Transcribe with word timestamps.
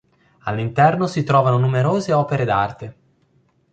All'interno 0.45 1.05
si 1.05 1.21
trovano 1.23 1.59
numerose 1.59 2.11
opere 2.11 2.43
d'arte. 2.43 2.95